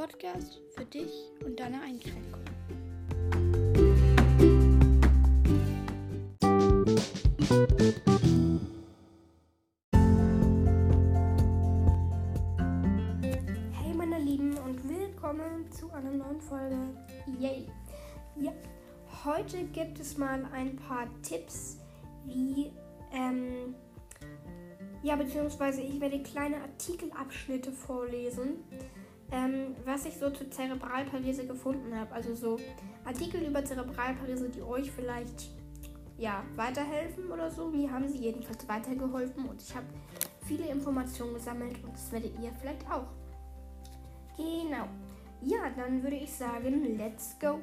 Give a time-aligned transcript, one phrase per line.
[0.00, 1.12] Podcast für dich
[1.44, 2.46] und deine Einschränkungen.
[13.72, 16.78] Hey meine Lieben und willkommen zu einer neuen Folge.
[17.38, 17.68] Yay!
[18.36, 18.52] Ja,
[19.26, 21.76] heute gibt es mal ein paar Tipps,
[22.24, 22.72] wie
[23.12, 23.74] ähm,
[25.02, 28.64] ja, beziehungsweise ich werde kleine Artikelabschnitte vorlesen,
[29.32, 32.12] ähm, was ich so zur Zerebralparese gefunden habe.
[32.12, 32.58] Also so
[33.04, 35.50] Artikel über Zerebralparese, die euch vielleicht
[36.18, 37.68] ja, weiterhelfen oder so.
[37.68, 39.86] Mir haben sie jedenfalls weitergeholfen und ich habe
[40.46, 43.06] viele Informationen gesammelt und das werdet ihr vielleicht auch.
[44.36, 44.86] Genau.
[45.42, 47.58] Ja, dann würde ich sagen, let's go.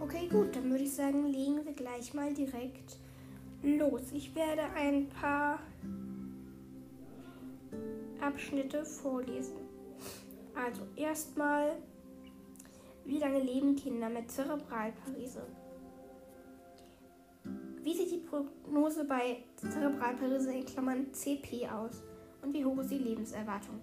[0.00, 2.96] Okay, gut, dann würde ich sagen, legen wir gleich mal direkt
[3.62, 4.12] los.
[4.12, 5.58] Ich werde ein paar
[8.20, 9.56] Abschnitte vorlesen.
[10.54, 11.76] Also erstmal,
[13.04, 15.42] wie lange leben Kinder mit Zerebralparese?
[17.82, 22.02] Wie sieht die Prognose bei Zerebralparese in Klammern CP aus?
[22.42, 23.80] Und wie hoch ist die Lebenserwartung?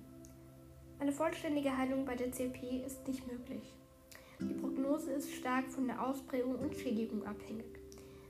[0.99, 3.73] Eine vollständige Heilung bei der CP ist nicht möglich.
[4.49, 7.79] Die Prognose ist stark von der Ausprägung und Schädigung abhängig.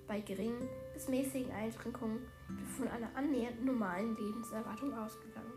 [0.07, 5.53] Bei geringen bis mäßigen Einschränkungen wird von einer annähernd normalen Lebenserwartung ausgegangen.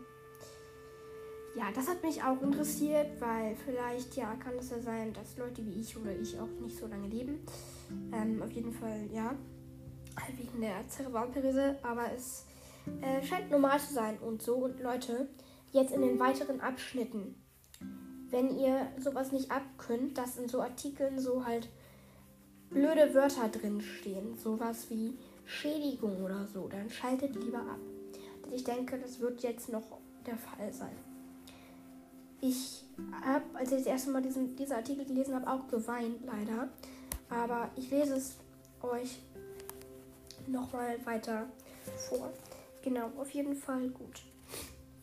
[1.55, 5.65] Ja, das hat mich auch interessiert, weil vielleicht ja kann es ja sein, dass Leute
[5.65, 7.39] wie ich oder ich auch nicht so lange leben.
[8.13, 9.35] Ähm, auf jeden Fall ja,
[10.15, 12.45] halt wegen der Zerebralparese, aber es
[13.01, 14.55] äh, scheint normal zu sein und so.
[14.55, 15.29] Und Leute,
[15.71, 17.35] jetzt in den weiteren Abschnitten
[18.29, 21.69] wenn ihr sowas nicht abkönnt, dass in so Artikeln so halt
[22.69, 27.79] blöde Wörter drin stehen, sowas wie Schädigung oder so, dann schaltet lieber ab.
[28.45, 29.83] Denn ich denke, das wird jetzt noch
[30.25, 30.95] der Fall sein.
[32.41, 32.83] Ich
[33.23, 36.69] habe, als ich das erste Mal diesen, diesen Artikel gelesen habe, auch geweint, leider.
[37.29, 38.35] Aber ich lese es
[38.81, 39.19] euch
[40.45, 41.47] nochmal weiter
[42.09, 42.31] vor.
[42.83, 44.21] Genau, auf jeden Fall gut.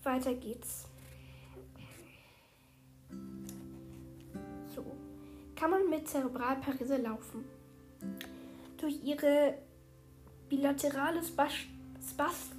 [0.02, 0.84] Weiter geht's.
[5.56, 7.44] Kann man mit Zerebralparese laufen.
[8.76, 9.58] Durch ihre
[10.48, 11.52] bilaterale Spas
[12.00, 12.50] Spas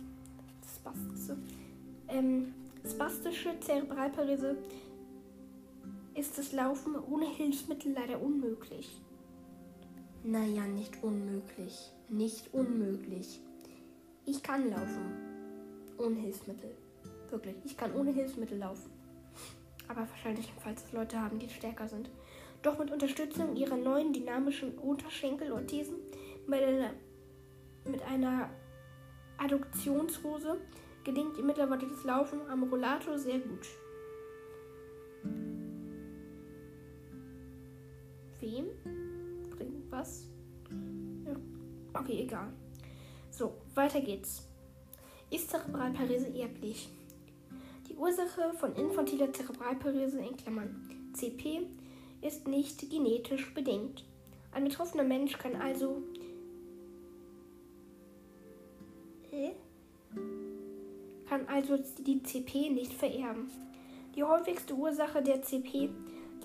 [0.76, 0.98] Spas
[2.08, 2.54] ähm,
[2.88, 4.58] spastische Zerebralparese
[6.16, 9.02] ist das Laufen ohne Hilfsmittel leider unmöglich.
[10.24, 11.92] Naja, nicht unmöglich.
[12.10, 13.40] Nicht unmöglich.
[14.26, 15.12] Ich kann laufen.
[15.98, 16.72] Ohne Hilfsmittel.
[17.30, 18.90] Wirklich, ich kann ohne Hilfsmittel laufen.
[19.88, 22.10] Aber wahrscheinlich, falls es Leute haben, die stärker sind.
[22.66, 25.98] Doch mit Unterstützung ihrer neuen dynamischen Unterschenkelorthesen
[26.48, 26.90] mit einer,
[27.88, 28.50] mit einer
[29.38, 30.60] Adduktionshose
[31.04, 33.68] gelingt ihr mittlerweile das Laufen am Rollator sehr gut.
[38.40, 38.66] Wem?
[39.56, 40.26] Bringt was?
[41.24, 41.36] Ja.
[42.02, 42.52] Okay, egal.
[43.30, 44.50] So, weiter geht's.
[45.30, 46.90] Ist Zerebralparese erblich?
[47.88, 51.68] Die Ursache von infantiler Zerebralparese in Klammern CP
[52.26, 54.04] ist nicht genetisch bedingt.
[54.52, 56.02] Ein betroffener Mensch kann also
[61.28, 63.50] kann also die CP nicht vererben.
[64.16, 65.90] Die häufigste Ursache der CP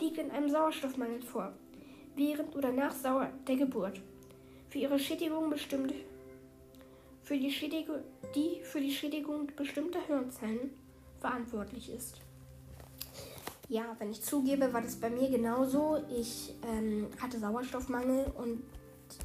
[0.01, 1.53] liegt in einem Sauerstoffmangel vor,
[2.17, 2.95] während oder nach
[3.47, 4.01] der Geburt.
[4.69, 5.95] Für ihre Schädigung bestimmt
[7.23, 8.01] für die, Schädigung,
[8.35, 10.71] die für die Schädigung bestimmter Hirnzellen
[11.21, 12.21] verantwortlich ist.
[13.71, 16.03] Ja, wenn ich zugebe, war das bei mir genauso.
[16.11, 18.65] Ich ähm, hatte Sauerstoffmangel und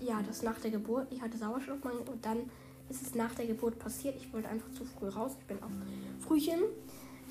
[0.01, 1.07] ja, das nach der Geburt.
[1.09, 2.51] Ich hatte Sauerstoffmangel und dann
[2.87, 4.15] ist es nach der Geburt passiert.
[4.17, 5.31] Ich wollte einfach zu früh raus.
[5.39, 6.59] Ich bin auch Frühchen.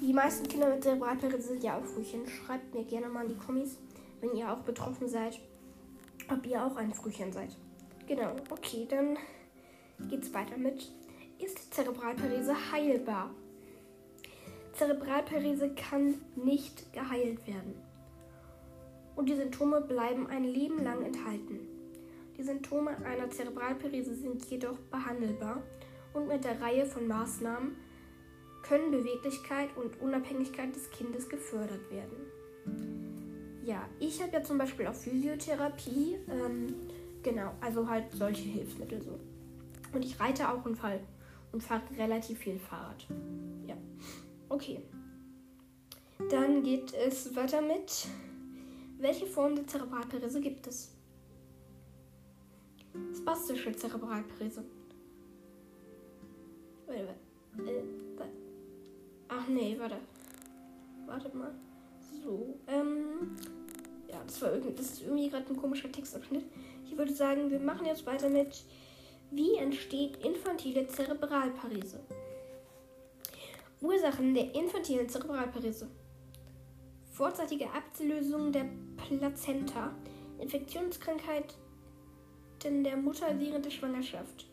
[0.01, 2.27] Die meisten Kinder mit Zerebralparese sind ja auch Frühchen.
[2.27, 3.79] Schreibt mir gerne mal in die Kommis,
[4.21, 5.39] wenn ihr auch betroffen seid,
[6.29, 7.55] ob ihr auch ein Frühchen seid.
[8.09, 9.17] Genau, okay, dann
[10.11, 10.91] geht's weiter mit.
[11.39, 13.31] Ist Zerebralparese heilbar?
[14.75, 17.75] Zerebralparese kann nicht geheilt werden.
[19.17, 21.61] Und die Symptome bleiben ein Leben lang enthalten.
[22.37, 25.63] Die Symptome einer Zerebralparese sind jedoch behandelbar
[26.13, 27.77] und mit der Reihe von Maßnahmen
[28.63, 32.17] können Beweglichkeit und Unabhängigkeit des Kindes gefördert werden.
[33.65, 36.75] Ja, ich habe ja zum Beispiel auch Physiotherapie, ähm,
[37.23, 39.19] genau, also halt solche Hilfsmittel so.
[39.93, 41.01] Und ich reite auch einen Fall
[41.53, 43.07] und fahre relativ viel Fahrrad.
[43.67, 43.77] Ja.
[44.49, 44.81] Okay.
[46.31, 48.07] Dann geht es weiter mit.
[48.99, 50.95] Welche Form der Zerebralparese gibt es?
[53.17, 54.65] Spastische Zerebralparese.
[56.87, 57.09] Warte,
[57.57, 57.71] warte.
[57.71, 57.83] Äh,
[58.17, 58.33] warte.
[59.29, 59.97] Ach nee, warte.
[61.07, 61.55] Wartet mal.
[62.23, 63.37] So, ähm.
[64.09, 66.45] Ja, das war irgendwie, das ist irgendwie gerade ein komischer Textabschnitt.
[66.87, 68.63] Ich würde sagen, wir machen jetzt weiter mit
[69.31, 71.99] Wie entsteht infantile Zerebralparese?
[73.85, 75.89] Ursachen der infantilen Zerebralparese.
[77.13, 78.65] Vorzeitige Ablösung der
[78.97, 79.95] Plazenta,
[80.41, 81.55] Infektionskrankheiten
[82.83, 84.47] der Mutter während der Schwangerschaft,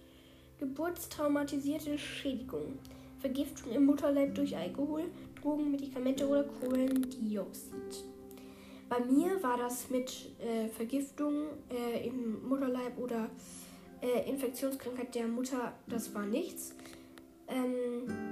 [0.59, 2.77] geburtstraumatisierte Schädigung,
[3.19, 5.05] Vergiftung im Mutterleib durch Alkohol,
[5.41, 8.03] Drogen, Medikamente oder Kohlendioxid.
[8.89, 13.29] Bei mir war das mit äh, Vergiftung äh, im Mutterleib oder
[14.01, 16.75] äh, Infektionskrankheit der Mutter, das war nichts.
[17.47, 18.30] Ähm,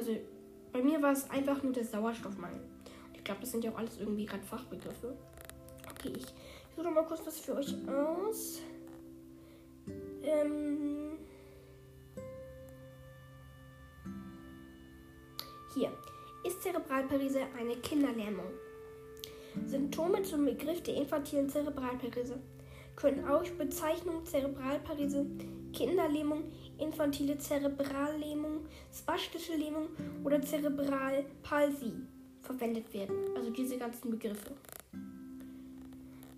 [0.00, 0.16] also
[0.72, 2.60] bei mir war es einfach nur der Sauerstoffmangel.
[3.14, 5.14] Ich glaube, das sind ja auch alles irgendwie gerade Fachbegriffe.
[5.90, 6.26] Okay, ich
[6.74, 8.60] suche mal kurz was für euch aus.
[10.22, 11.18] Ähm
[15.74, 15.92] Hier.
[16.44, 18.46] Ist Zerebralparese eine Kinderlähmung?
[19.66, 22.38] Symptome zum Begriff der infantilen Zerebralparese
[22.96, 25.26] können auch Bezeichnung Zerebralparese,
[25.74, 26.44] Kinderlähmung,
[26.80, 29.88] infantile Zerebrallähmung, spastische Lähmung
[30.24, 31.92] oder Zerebralpalsie
[32.42, 33.16] verwendet werden.
[33.36, 34.52] Also diese ganzen Begriffe.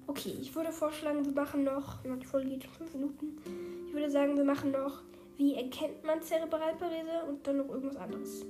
[0.06, 3.38] Okay, ich würde vorschlagen, wir machen noch, die Folge geht fünf Minuten.
[3.86, 5.02] Ich würde sagen, wir machen noch,
[5.36, 8.44] wie erkennt man Zerebralparese und dann noch irgendwas anderes.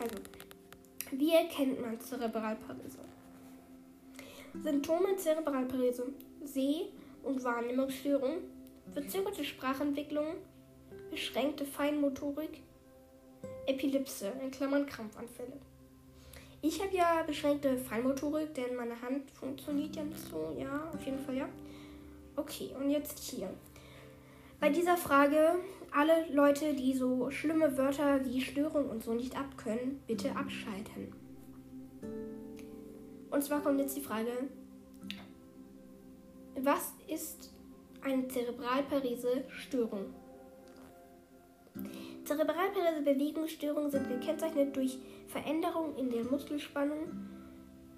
[0.00, 0.16] Also,
[1.10, 2.98] wie erkennt man Zerebralparese?
[4.62, 6.12] Symptome Zerebralparese:
[6.44, 6.90] Seh-
[7.22, 8.38] und Wahrnehmungsstörung,
[8.92, 10.26] verzögerte Sprachentwicklung,
[11.14, 12.60] beschränkte Feinmotorik,
[13.66, 15.60] Epilepsie, in Klammern Krampfanfälle.
[16.60, 20.56] Ich habe ja beschränkte Feinmotorik, denn meine Hand funktioniert ja nicht so.
[20.58, 21.48] Ja, auf jeden Fall ja.
[22.34, 23.48] Okay, und jetzt hier.
[24.58, 25.54] Bei dieser Frage,
[25.92, 31.12] alle Leute, die so schlimme Wörter wie Störung und so nicht abkönnen, bitte abschalten.
[33.30, 34.32] Und zwar kommt jetzt die Frage,
[36.56, 37.52] was ist
[38.02, 38.26] eine
[42.24, 43.04] Zerebralparese-Störung?
[43.84, 44.98] Zerebralparese-Bewegungsstörungen sind gekennzeichnet durch
[45.28, 47.28] Veränderungen in der Muskelspannung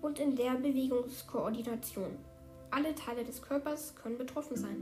[0.02, 2.16] und in der Bewegungskoordination.
[2.70, 4.76] Alle Teile des Körpers können betroffen sein.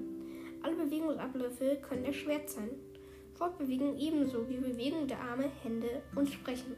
[0.62, 2.70] Alle Bewegungsabläufe können erschwert sein.
[3.34, 6.76] Fortbewegung ebenso wie Bewegung der Arme, Hände und Sprechen.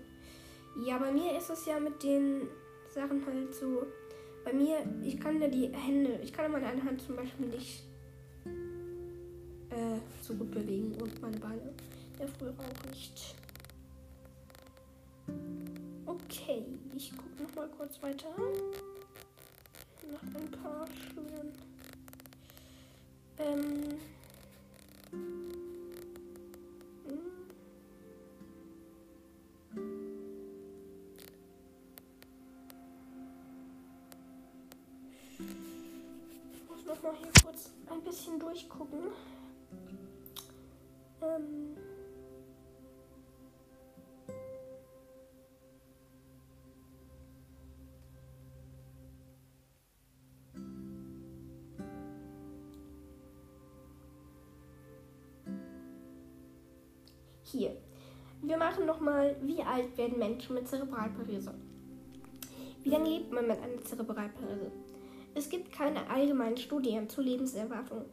[0.84, 2.48] Ja, bei mir ist es ja mit den
[2.88, 3.86] Sachen halt so.
[4.44, 7.84] Bei mir, ich kann ja die Hände, ich kann meine eine Hand zum Beispiel nicht
[9.70, 11.74] äh, so gut bewegen und meine Beine
[12.18, 13.34] ja früher auch nicht.
[16.06, 16.64] Okay,
[16.94, 18.28] ich gucke noch mal kurz weiter.
[20.10, 21.52] Nach ein paar schönen.
[23.38, 23.98] Ähm.
[36.86, 39.10] noch mal hier kurz ein bisschen durchgucken.
[41.20, 41.76] Ähm
[57.46, 57.76] Hier.
[58.42, 61.54] Wir machen noch mal, wie alt werden Menschen mit Zerebralparese?
[62.82, 64.72] Wie lange lebt man mit einer Zerebralparese?
[65.34, 68.04] Es gibt keine allgemeinen Studien zur Lebenserwartung.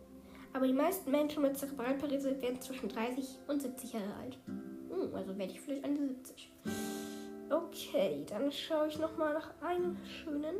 [0.54, 4.38] Aber die meisten Menschen mit Zerebralparese werden zwischen 30 und 70 Jahre alt.
[4.46, 6.52] Hm, also werde ich vielleicht die 70.
[7.50, 10.58] Okay, dann schaue ich nochmal nach einem schönen.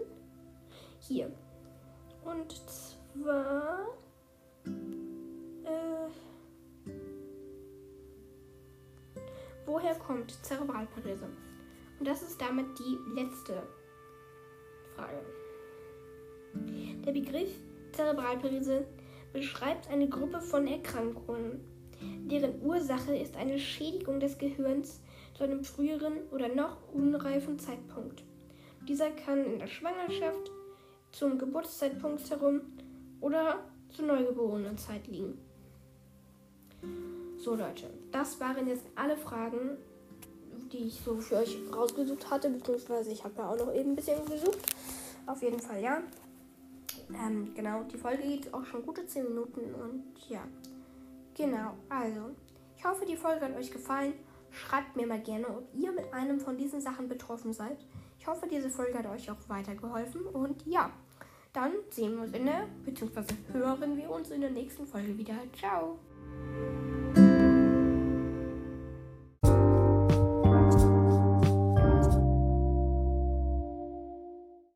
[1.00, 1.32] Hier.
[2.26, 3.86] Und zwar.
[4.66, 6.10] Äh,
[9.66, 11.28] woher kommt Zerebralparese?
[12.00, 13.64] Und das ist damit die letzte
[14.96, 15.22] Frage.
[17.06, 17.50] Der Begriff
[17.92, 18.86] Zerebralparese
[19.32, 21.62] beschreibt eine Gruppe von Erkrankungen,
[22.02, 25.02] deren Ursache ist eine Schädigung des Gehirns
[25.34, 28.24] zu einem früheren oder noch unreifen Zeitpunkt.
[28.88, 30.52] Dieser kann in der Schwangerschaft,
[31.12, 32.62] zum Geburtszeitpunkt herum
[33.22, 35.38] oder zur Neugeborenenzeit liegen.
[37.44, 39.76] So Leute, das waren jetzt alle Fragen,
[40.72, 43.96] die ich so für euch rausgesucht hatte, beziehungsweise ich habe ja auch noch eben ein
[43.98, 44.60] bisschen gesucht.
[45.26, 46.02] Auf jeden Fall ja.
[47.10, 50.46] Ähm, genau, die Folge geht auch schon gute 10 Minuten und ja.
[51.36, 52.30] Genau, also,
[52.78, 54.14] ich hoffe, die Folge hat euch gefallen.
[54.50, 57.86] Schreibt mir mal gerne, ob ihr mit einem von diesen Sachen betroffen seid.
[58.20, 60.92] Ich hoffe, diese Folge hat euch auch weitergeholfen und ja,
[61.52, 65.36] dann sehen wir uns in der, beziehungsweise hören wir uns in der nächsten Folge wieder.
[65.58, 66.00] Ciao!